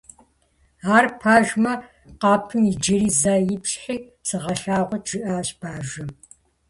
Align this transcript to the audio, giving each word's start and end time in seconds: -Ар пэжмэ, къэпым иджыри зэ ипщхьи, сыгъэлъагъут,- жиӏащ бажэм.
-Ар 0.95 1.05
пэжмэ, 1.19 1.73
къэпым 2.21 2.63
иджыри 2.71 3.09
зэ 3.21 3.33
ипщхьи, 3.55 3.97
сыгъэлъагъут,- 4.27 5.03
жиӏащ 5.07 5.47
бажэм. 5.59 6.09